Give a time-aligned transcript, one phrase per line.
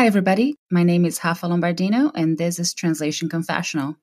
[0.00, 0.56] Hi, everybody.
[0.70, 3.96] My name is Rafa Lombardino, and this is Translation Confessional.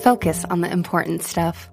[0.00, 1.70] Focus on the important stuff.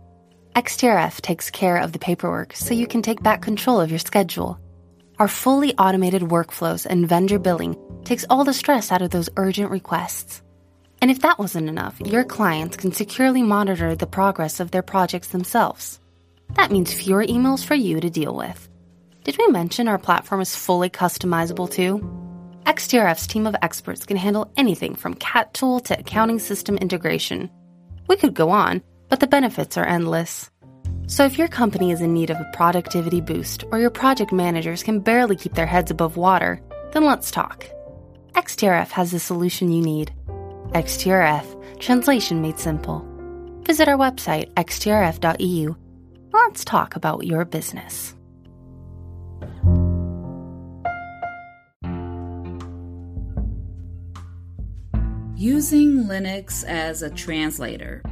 [0.56, 4.60] XTRF takes care of the paperwork so you can take back control of your schedule.
[5.18, 9.72] Our fully automated workflows and vendor billing takes all the stress out of those urgent
[9.72, 10.44] requests.
[11.02, 15.30] And if that wasn't enough, your clients can securely monitor the progress of their projects
[15.30, 16.00] themselves.
[16.56, 18.68] That means fewer emails for you to deal with.
[19.24, 22.00] Did we mention our platform is fully customizable too?
[22.66, 27.50] XTRF's team of experts can handle anything from CAT tool to accounting system integration.
[28.08, 30.50] We could go on, but the benefits are endless.
[31.08, 34.84] So if your company is in need of a productivity boost or your project managers
[34.84, 37.66] can barely keep their heads above water, then let's talk.
[38.34, 40.14] XTRF has the solution you need.
[40.74, 43.04] XTRF, translation made simple.
[43.66, 45.76] Visit our website, xtrf.eu.
[46.32, 48.14] Let's talk about your business.
[55.36, 58.04] Using Linux as a translator.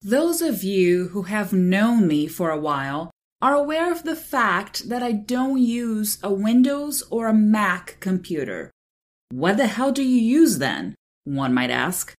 [0.00, 3.10] Those of you who have known me for a while
[3.42, 8.70] are aware of the fact that I don't use a Windows or a Mac computer.
[9.32, 10.94] What the hell do you use then?
[11.24, 12.14] One might ask.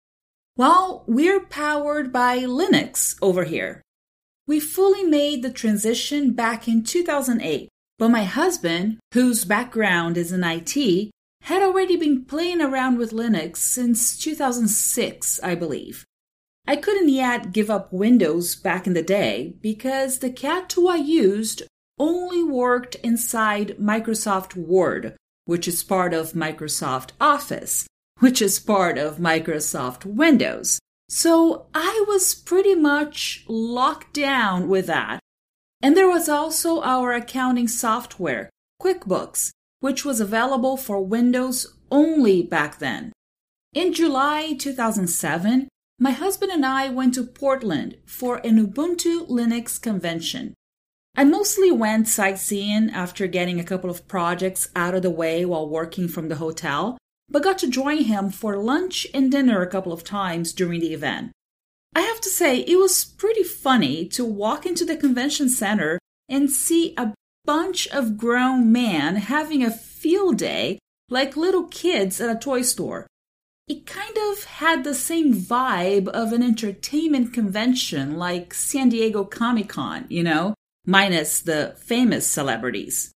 [0.57, 3.81] Well, we're powered by Linux over here.
[4.45, 10.43] We fully made the transition back in 2008, but my husband, whose background is in
[10.43, 11.11] IT,
[11.43, 16.03] had already been playing around with Linux since 2006, I believe.
[16.65, 20.95] I couldn't yet give up Windows back in the day because the CAT tool I
[20.95, 21.63] used
[21.99, 27.85] only worked inside Microsoft Word, which is part of Microsoft Office,
[28.19, 30.79] which is part of Microsoft Windows.
[31.09, 35.19] So I was pretty much locked down with that.
[35.81, 38.49] And there was also our accounting software,
[38.81, 39.51] QuickBooks,
[39.81, 43.11] which was available for Windows only back then.
[43.73, 45.67] In July 2007,
[45.99, 50.53] my husband and I went to Portland for an Ubuntu Linux convention.
[51.15, 55.69] I mostly went sightseeing after getting a couple of projects out of the way while
[55.69, 56.97] working from the hotel,
[57.29, 60.93] but got to join him for lunch and dinner a couple of times during the
[60.93, 61.31] event.
[61.95, 66.49] I have to say, it was pretty funny to walk into the convention center and
[66.49, 67.13] see a
[67.45, 70.79] bunch of grown men having a field day
[71.09, 73.05] like little kids at a toy store
[73.67, 79.69] it kind of had the same vibe of an entertainment convention like San Diego Comic
[79.69, 80.53] Con, you know,
[80.85, 83.11] minus the famous celebrities.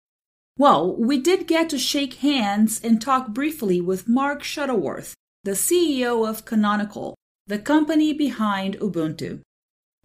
[0.56, 5.14] Well, we did get to shake hands and talk briefly with Mark Shuttleworth,
[5.44, 7.14] the CEO of Canonical,
[7.46, 9.40] the company behind Ubuntu.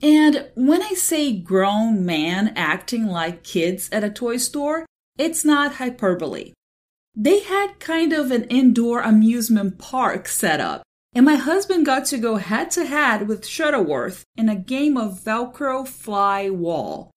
[0.02, 4.86] And when I say grown man acting like kids at a toy store,
[5.18, 6.52] it's not hyperbole
[7.16, 12.18] they had kind of an indoor amusement park set up, and my husband got to
[12.18, 17.12] go head to head with Shuttleworth in a game of Velcro fly wall.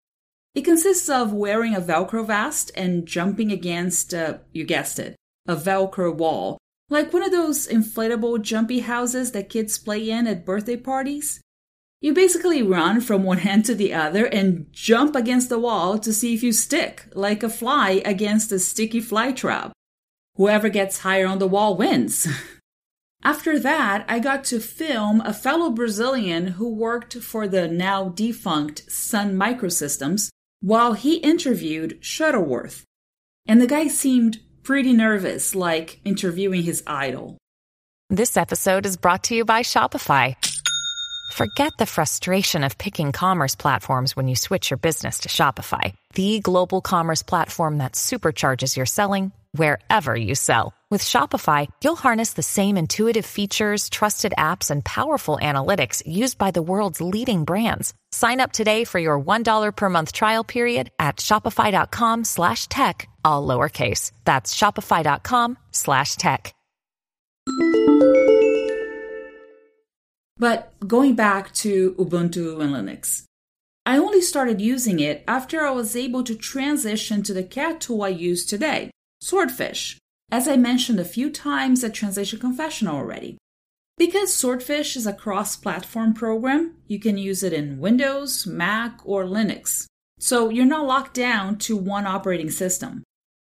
[0.54, 5.56] It consists of wearing a Velcro vest and jumping against, uh, you guessed it, a
[5.56, 6.58] Velcro wall,
[6.90, 11.40] like one of those inflatable jumpy houses that kids play in at birthday parties.
[12.02, 16.12] You basically run from one end to the other and jump against the wall to
[16.12, 19.72] see if you stick, like a fly against a sticky fly trap.
[20.36, 22.28] Whoever gets higher on the wall wins.
[23.24, 28.90] After that, I got to film a fellow Brazilian who worked for the now defunct
[28.90, 30.28] Sun Microsystems
[30.60, 32.84] while he interviewed Shuttleworth.
[33.46, 37.38] And the guy seemed pretty nervous, like interviewing his idol.
[38.10, 40.36] This episode is brought to you by Shopify.
[41.32, 46.40] Forget the frustration of picking commerce platforms when you switch your business to Shopify, the
[46.40, 50.72] global commerce platform that supercharges your selling wherever you sell.
[50.88, 56.52] With Shopify, you'll harness the same intuitive features, trusted apps, and powerful analytics used by
[56.52, 57.92] the world's leading brands.
[58.12, 63.44] Sign up today for your $1 per month trial period at shopify.com slash tech, all
[63.44, 64.12] lowercase.
[64.24, 66.54] That's shopify.com slash tech.
[70.38, 73.24] But going back to Ubuntu and Linux,
[73.86, 78.02] I only started using it after I was able to transition to the CAT tool
[78.02, 78.90] I use today.
[79.20, 79.98] Swordfish,
[80.30, 83.38] as I mentioned a few times at Translation Confessional already.
[83.98, 89.24] Because Swordfish is a cross platform program, you can use it in Windows, Mac, or
[89.24, 89.86] Linux.
[90.18, 93.02] So you're not locked down to one operating system.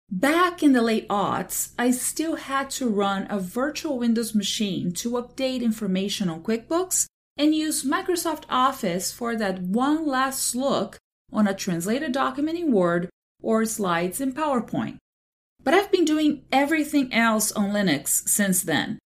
[0.09, 5.11] Back in the late aughts, I still had to run a virtual Windows machine to
[5.11, 7.05] update information on QuickBooks
[7.37, 10.97] and use Microsoft Office for that one last look
[11.31, 13.09] on a translated document in Word
[13.41, 14.97] or slides in PowerPoint.
[15.63, 18.99] But I've been doing everything else on Linux since then.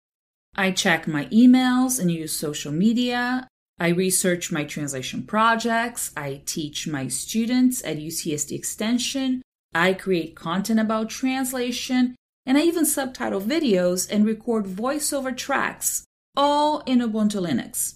[0.55, 3.47] I check my emails and use social media.
[3.77, 6.11] I research my translation projects.
[6.15, 9.41] I teach my students at UCSD Extension.
[9.73, 12.15] I create content about translation.
[12.45, 16.05] And I even subtitle videos and record voiceover tracks,
[16.37, 17.95] all in Ubuntu Linux.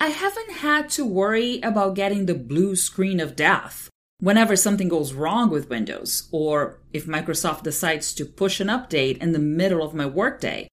[0.00, 3.88] I haven't had to worry about getting the blue screen of death
[4.24, 9.32] whenever something goes wrong with Windows, or if Microsoft decides to push an update in
[9.32, 10.66] the middle of my workday.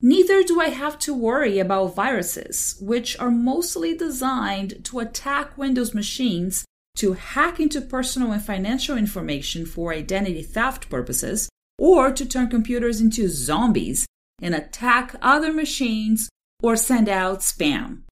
[0.00, 5.92] Neither do I have to worry about viruses, which are mostly designed to attack Windows
[5.92, 6.64] machines
[6.96, 13.02] to hack into personal and financial information for identity theft purposes, or to turn computers
[13.02, 14.06] into zombies
[14.40, 16.30] and attack other machines
[16.62, 18.04] or send out spam.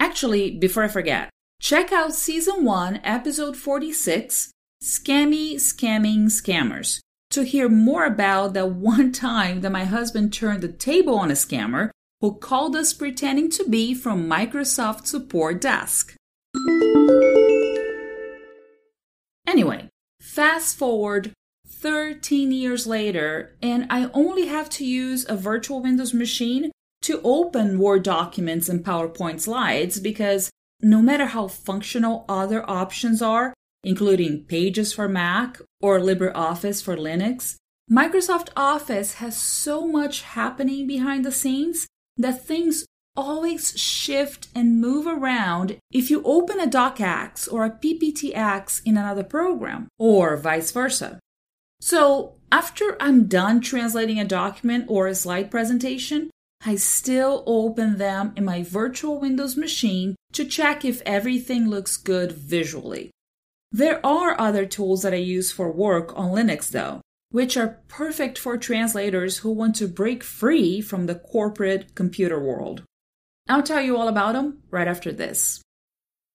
[0.00, 1.28] Actually, before I forget,
[1.60, 4.50] check out season 1, episode 46
[4.82, 10.68] Scammy Scamming Scammers to hear more about that one time that my husband turned the
[10.68, 11.90] table on a scammer
[12.20, 16.14] who called us pretending to be from Microsoft support desk.
[19.46, 19.88] Anyway,
[20.20, 21.32] fast forward
[21.66, 26.70] 13 years later, and I only have to use a virtual Windows machine
[27.02, 30.50] to open Word documents and PowerPoint slides because
[30.84, 37.56] no matter how functional other options are, including Pages for Mac or LibreOffice for Linux,
[37.90, 41.86] Microsoft Office has so much happening behind the scenes
[42.18, 42.84] that things
[43.16, 49.24] always shift and move around if you open a DocX or a PPTX in another
[49.24, 51.18] program, or vice versa.
[51.80, 56.30] So, after I'm done translating a document or a slide presentation,
[56.66, 62.32] I still open them in my virtual Windows machine to check if everything looks good
[62.32, 63.10] visually.
[63.70, 68.38] There are other tools that I use for work on Linux though, which are perfect
[68.38, 72.82] for translators who want to break free from the corporate computer world.
[73.48, 75.60] I'll tell you all about them right after this.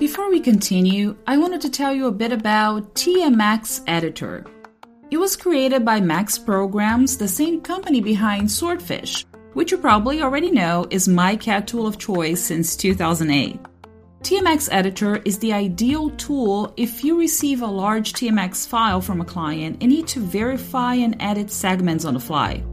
[0.00, 4.46] Before we continue, I wanted to tell you a bit about TMX Editor.
[5.10, 10.50] It was created by Max Programs, the same company behind Swordfish, which you probably already
[10.50, 13.60] know is my CAT tool of choice since 2008.
[14.22, 19.26] TMX Editor is the ideal tool if you receive a large TMX file from a
[19.26, 22.64] client and need to verify and edit segments on the fly.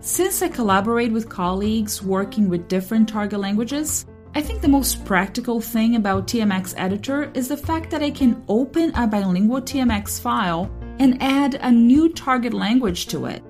[0.00, 4.06] Since I collaborate with colleagues working with different target languages,
[4.36, 8.44] I think the most practical thing about TMX Editor is the fact that I can
[8.48, 13.44] open a bilingual TMX file and add a new target language to it.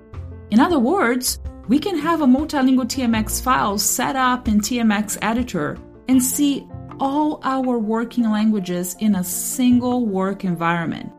[0.51, 5.79] In other words, we can have a multilingual TMX file set up in TMX Editor
[6.09, 6.69] and see
[7.01, 11.11] all our working languages in a single work environment.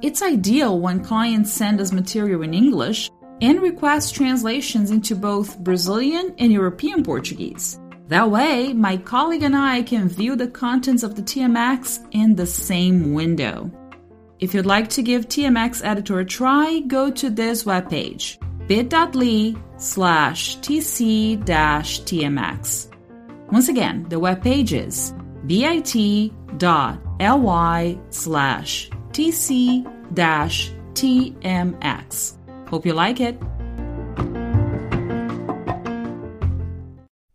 [0.00, 3.10] It's ideal when clients send us material in English
[3.42, 7.78] and request translations into both Brazilian and European Portuguese.
[8.12, 12.44] That way, my colleague and I can view the contents of the TMX in the
[12.44, 13.70] same window.
[14.38, 18.36] If you'd like to give TMX Editor a try, go to this webpage
[18.68, 22.88] bit.ly slash tc tmx.
[23.50, 25.14] Once again, the webpage is
[25.46, 26.30] bit.ly
[28.10, 29.84] slash tc
[30.92, 32.36] tmx.
[32.68, 33.40] Hope you like it.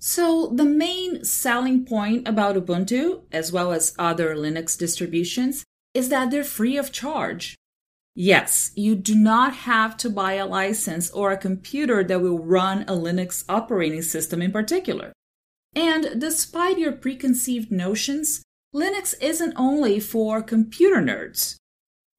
[0.00, 6.30] So, the main selling point about Ubuntu, as well as other Linux distributions, is that
[6.30, 7.56] they're free of charge.
[8.14, 12.82] Yes, you do not have to buy a license or a computer that will run
[12.82, 15.12] a Linux operating system in particular.
[15.74, 18.42] And despite your preconceived notions,
[18.74, 21.56] Linux isn't only for computer nerds.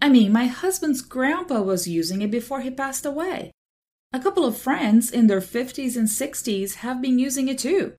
[0.01, 3.51] I mean, my husband's grandpa was using it before he passed away.
[4.13, 7.93] A couple of friends in their 50s and 60s have been using it too.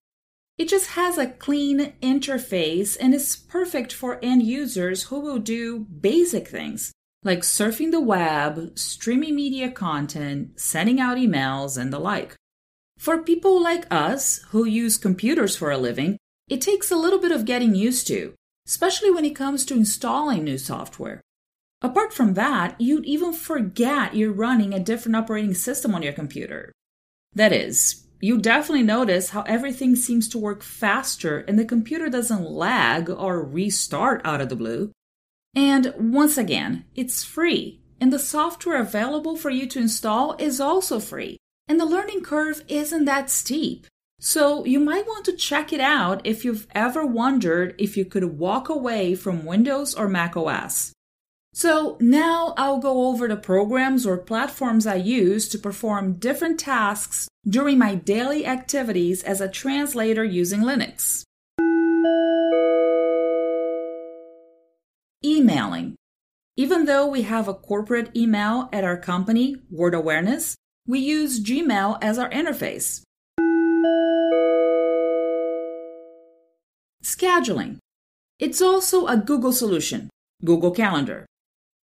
[0.58, 5.80] It just has a clean interface and is perfect for end users who will do
[5.80, 6.92] basic things
[7.26, 12.36] like surfing the web, streaming media content, sending out emails, and the like.
[12.98, 17.32] For people like us who use computers for a living, it takes a little bit
[17.32, 18.34] of getting used to,
[18.66, 21.20] especially when it comes to installing new software.
[21.82, 26.72] Apart from that, you'd even forget you're running a different operating system on your computer.
[27.34, 32.50] That is, you definitely notice how everything seems to work faster and the computer doesn't
[32.50, 34.90] lag or restart out of the blue.
[35.54, 40.98] And once again, it's free, and the software available for you to install is also
[40.98, 41.36] free
[41.68, 43.86] and the learning curve isn't that steep.
[44.18, 48.38] So you might want to check it out if you've ever wondered if you could
[48.38, 50.92] walk away from Windows or Mac OS.
[51.56, 57.28] So now I'll go over the programs or platforms I use to perform different tasks
[57.48, 61.22] during my daily activities as a translator using Linux.
[65.24, 65.94] Emailing.
[66.58, 71.96] Even though we have a corporate email at our company, Word Awareness, we use Gmail
[72.02, 73.00] as our interface.
[77.02, 77.78] Scheduling.
[78.38, 80.10] It's also a Google solution,
[80.44, 81.24] Google Calendar.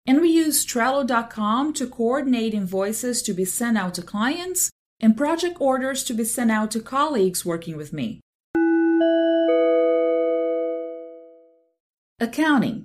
[0.05, 4.69] And we use Trello.com to coordinate invoices to be sent out to clients
[4.99, 8.19] and project orders to be sent out to colleagues working with me.
[12.19, 12.83] Accounting.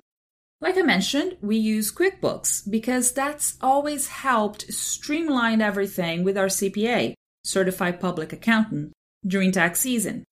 [0.61, 7.13] Like I mentioned, we use QuickBooks because that's always helped streamline everything with our CPA,
[7.45, 8.91] Certified Public Accountant,
[9.25, 10.23] during tax season.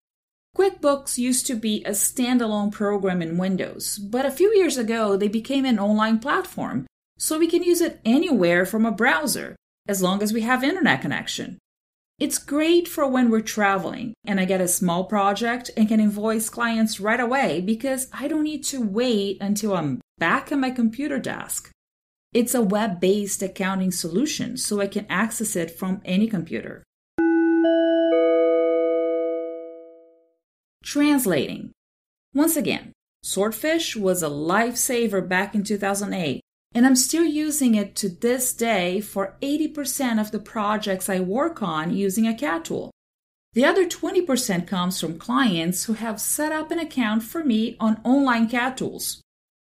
[0.58, 5.28] QuickBooks used to be a standalone program in Windows, but a few years ago they
[5.28, 6.88] became an online platform,
[7.20, 9.56] so we can use it anywhere from a browser,
[9.88, 11.60] as long as we have internet connection.
[12.18, 16.50] It's great for when we're traveling and I get a small project and can invoice
[16.50, 21.20] clients right away because I don't need to wait until I'm back at my computer
[21.20, 21.70] desk.
[22.34, 26.84] It's a web based accounting solution, so I can access it from any computer.
[30.88, 31.72] Translating.
[32.34, 36.40] Once again, Swordfish was a lifesaver back in 2008,
[36.74, 41.62] and I'm still using it to this day for 80% of the projects I work
[41.62, 42.92] on using a CAT tool.
[43.52, 48.00] The other 20% comes from clients who have set up an account for me on
[48.06, 49.20] online CAT tools.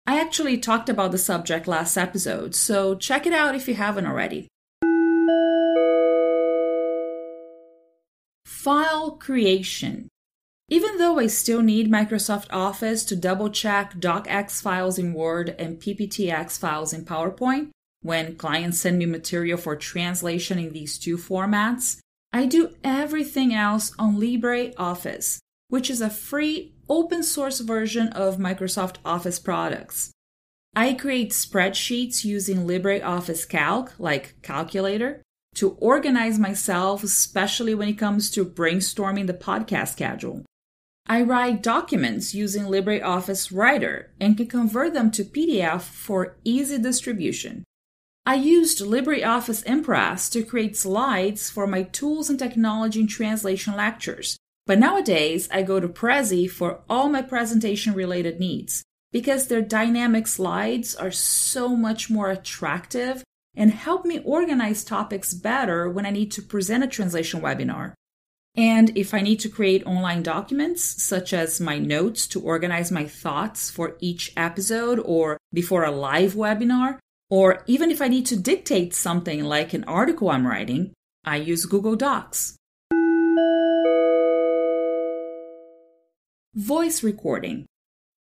[0.07, 4.07] I actually talked about the subject last episode, so check it out if you haven't
[4.07, 4.47] already.
[8.45, 10.07] File creation.
[10.71, 15.77] Even though I still need Microsoft Office to double check DocX files in Word and
[15.77, 17.71] PPTX files in PowerPoint,
[18.03, 21.97] when clients send me material for translation in these two formats,
[22.31, 28.95] I do everything else on LibreOffice, which is a free open source version of Microsoft
[29.03, 30.13] Office products.
[30.73, 35.21] I create spreadsheets using LibreOffice Calc, like Calculator,
[35.55, 40.45] to organize myself, especially when it comes to brainstorming the podcast schedule.
[41.11, 47.65] I write documents using LibreOffice Writer and can convert them to PDF for easy distribution.
[48.25, 54.37] I used LibreOffice Impress to create slides for my tools and technology and translation lectures,
[54.65, 60.27] but nowadays, I go to Prezi for all my presentation related needs because their dynamic
[60.27, 63.21] slides are so much more attractive
[63.53, 67.95] and help me organize topics better when I need to present a translation webinar.
[68.55, 73.07] And if I need to create online documents, such as my notes to organize my
[73.07, 76.97] thoughts for each episode or before a live webinar,
[77.29, 80.91] or even if I need to dictate something like an article I'm writing,
[81.23, 82.57] I use Google Docs.
[86.53, 87.65] Voice recording.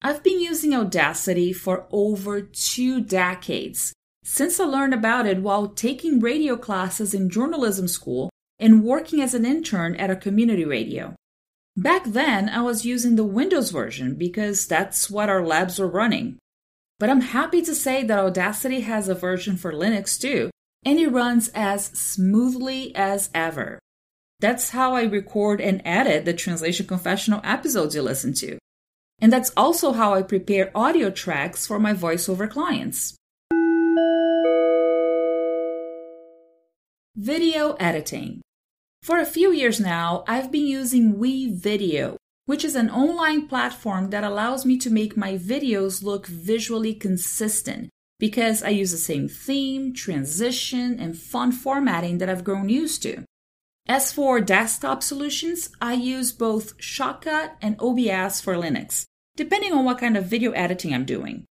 [0.03, 3.93] I've been using Audacity for over two decades,
[4.25, 9.35] since I learned about it while taking radio classes in journalism school and working as
[9.35, 11.15] an intern at a community radio.
[11.77, 16.39] Back then, I was using the Windows version because that's what our labs were running.
[16.99, 20.51] But I'm happy to say that Audacity has a version for Linux too,
[20.85, 23.79] and it runs as smoothly as ever.
[24.41, 28.59] That's how I record and edit the Translation Confessional episodes you listen to.
[29.19, 33.17] And that's also how I prepare audio tracks for my voiceover clients.
[37.19, 38.43] Video editing.
[39.03, 44.23] For a few years now, I've been using WeVideo, which is an online platform that
[44.23, 49.95] allows me to make my videos look visually consistent because I use the same theme,
[49.95, 53.25] transition, and font formatting that I've grown used to.
[53.89, 59.07] As for desktop solutions, I use both Shotcut and OBS for Linux,
[59.37, 61.47] depending on what kind of video editing I'm doing.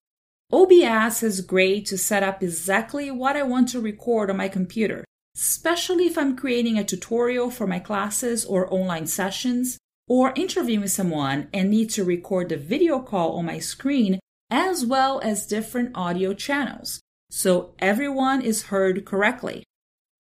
[0.51, 5.05] OBS is great to set up exactly what I want to record on my computer,
[5.37, 11.49] especially if I'm creating a tutorial for my classes or online sessions, or interviewing someone
[11.55, 14.19] and need to record the video call on my screen
[14.51, 19.63] as well as different audio channels, so everyone is heard correctly.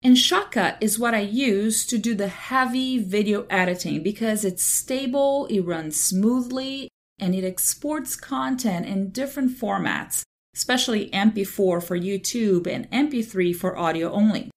[0.02, 5.46] And Shotcut is what I use to do the heavy video editing because it's stable,
[5.46, 6.88] it runs smoothly,
[7.18, 10.22] and it exports content in different formats,
[10.54, 14.50] especially MP4 for YouTube and MP3 for audio only.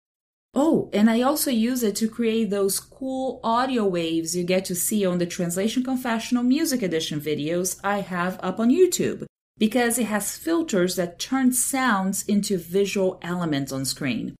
[0.53, 4.75] Oh, and I also use it to create those cool audio waves you get to
[4.75, 9.25] see on the Translation Confessional Music Edition videos I have up on YouTube,
[9.57, 14.35] because it has filters that turn sounds into visual elements on screen.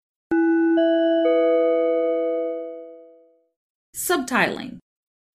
[3.96, 4.80] Subtitling.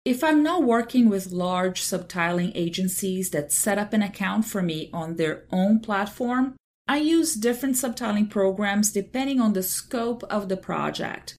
[0.05, 4.91] If I'm not working with large subtitling agencies that set up an account for me
[4.93, 6.55] on their own platform,
[6.87, 11.35] I use different subtitling programs depending on the scope of the project.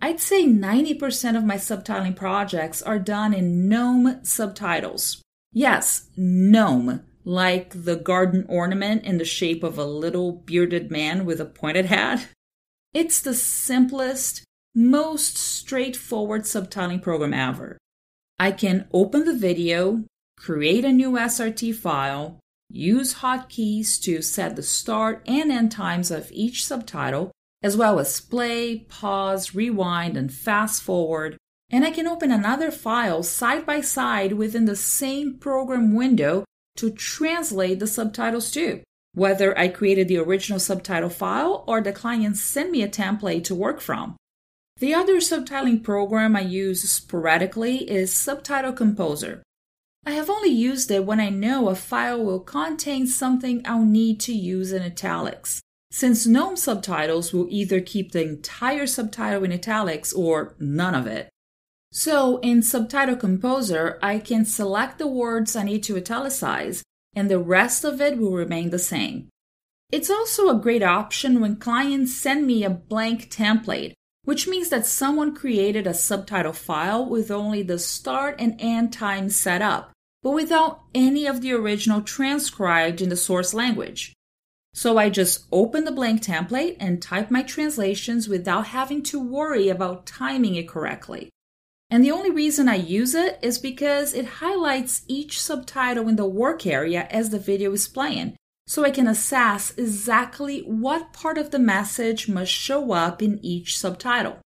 [0.00, 5.22] I'd say 90% of my subtitling projects are done in GNOME subtitles.
[5.52, 11.40] Yes, GNOME, like the garden ornament in the shape of a little bearded man with
[11.40, 12.28] a pointed hat.
[12.92, 14.42] It's the simplest,
[14.74, 17.78] most straightforward subtitling program ever.
[18.38, 20.04] I can open the video,
[20.36, 22.40] create a new SRT file,
[22.70, 28.20] use hotkeys to set the start and end times of each subtitle, as well as
[28.20, 31.36] play, pause, rewind, and fast forward.
[31.70, 36.44] And I can open another file side by side within the same program window
[36.76, 38.82] to translate the subtitles too,
[39.14, 43.54] whether I created the original subtitle file or the client sent me a template to
[43.54, 44.16] work from.
[44.78, 49.42] The other subtitling program I use sporadically is Subtitle Composer.
[50.04, 54.18] I have only used it when I know a file will contain something I'll need
[54.20, 55.60] to use in italics,
[55.90, 61.28] since GNOME subtitles will either keep the entire subtitle in italics or none of it.
[61.92, 66.84] So in Subtitle Composer, I can select the words I need to italicize,
[67.14, 69.28] and the rest of it will remain the same.
[69.90, 73.94] It's also a great option when clients send me a blank template
[74.30, 79.28] which means that someone created a subtitle file with only the start and end time
[79.28, 79.90] set up,
[80.22, 84.12] but without any of the original transcribed in the source language.
[84.72, 89.68] So I just open the blank template and type my translations without having to worry
[89.68, 91.28] about timing it correctly.
[91.90, 96.24] And the only reason I use it is because it highlights each subtitle in the
[96.24, 98.36] work area as the video is playing,
[98.70, 103.76] so I can assess exactly what part of the message must show up in each
[103.76, 104.38] subtitle.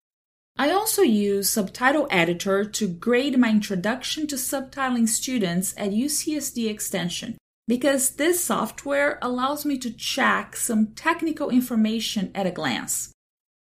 [0.57, 7.37] I also use Subtitle Editor to grade my introduction to subtitling students at UCSD Extension
[7.69, 13.13] because this software allows me to check some technical information at a glance.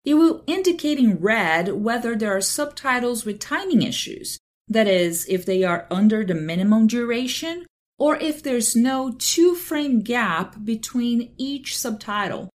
[0.07, 4.39] It will indicate in red whether there are subtitles with timing issues,
[4.69, 7.67] that is, if they are under the minimum duration
[7.99, 12.51] or if there's no two frame gap between each subtitle.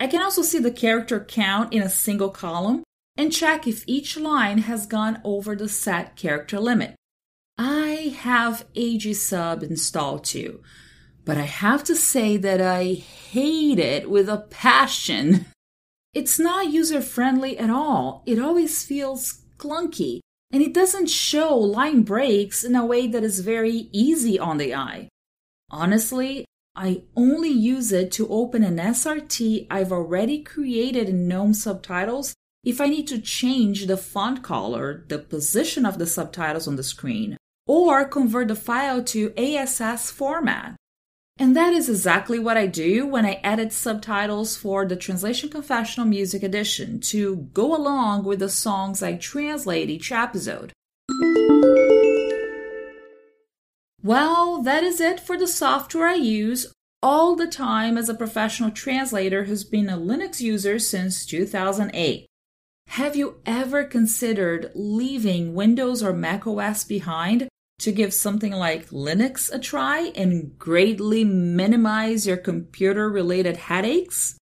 [0.00, 2.82] I can also see the character count in a single column
[3.16, 6.96] and check if each line has gone over the set character limit.
[7.56, 10.60] I have Aegisub installed too,
[11.24, 15.46] but I have to say that I hate it with a passion.
[16.14, 18.22] It's not user friendly at all.
[18.24, 20.20] It always feels clunky
[20.54, 24.72] and it doesn't show line breaks in a way that is very easy on the
[24.72, 25.08] eye.
[25.68, 26.44] Honestly,
[26.76, 32.80] I only use it to open an SRT I've already created in GNOME subtitles if
[32.80, 37.36] I need to change the font color, the position of the subtitles on the screen,
[37.66, 40.76] or convert the file to ASS format.
[41.36, 46.06] And that is exactly what I do when I edit subtitles for the Translation Confessional
[46.06, 50.72] Music Edition to go along with the songs I translate each episode.
[54.00, 58.70] Well, that is it for the software I use all the time as a professional
[58.70, 62.26] translator who's been a Linux user since 2008.
[62.88, 67.48] Have you ever considered leaving Windows or Mac OS behind
[67.80, 74.36] to give something like Linux a try and greatly minimize your computer related headaches?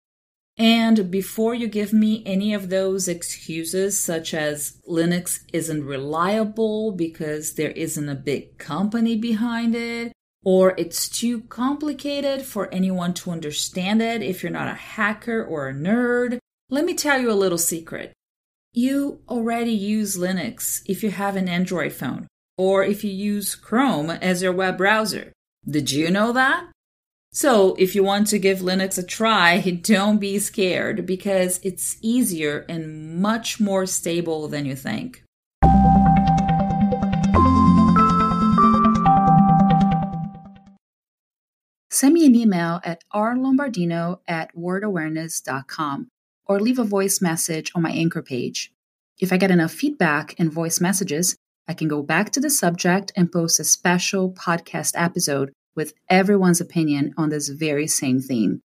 [0.57, 7.55] And before you give me any of those excuses, such as Linux isn't reliable because
[7.55, 10.13] there isn't a big company behind it,
[10.45, 15.69] or it's too complicated for anyone to understand it if you're not a hacker or
[15.69, 16.39] a nerd,
[16.69, 18.13] let me tell you a little secret.
[18.73, 22.29] You already use Linux if you have an Android phone,
[22.61, 25.33] or if you use Chrome as your web browser.
[25.67, 26.67] Did you know that?
[27.33, 32.67] So, if you want to give Linux a try, don't be scared because it's easier
[32.69, 35.23] and much more stable than you think.
[41.91, 46.09] Send me an email at rlombardino at wordawareness.com
[46.45, 48.71] or leave a voice message on my anchor page.
[49.19, 51.37] If I get enough feedback and voice messages,
[51.71, 56.61] I can go back to the subject and post a special podcast episode with everyone's
[56.61, 58.61] opinion on this very same theme.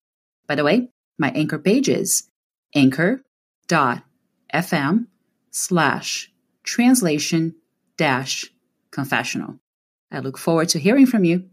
[0.48, 0.90] By the way,
[1.20, 2.24] my anchor page is
[2.74, 3.22] anchor.fm
[5.52, 6.32] slash
[6.64, 7.54] translation
[7.96, 8.52] dash
[8.90, 9.60] confessional.
[10.12, 11.48] I look forward to hearing from you.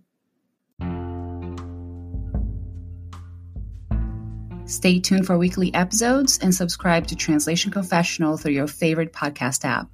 [4.64, 9.90] Stay tuned for weekly episodes and subscribe to Translation Confessional through your favorite podcast app.